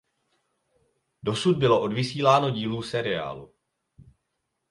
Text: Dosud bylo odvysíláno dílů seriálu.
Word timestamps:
Dosud 1.23 1.57
bylo 1.57 1.81
odvysíláno 1.81 2.49
dílů 2.49 2.81
seriálu. 2.81 3.53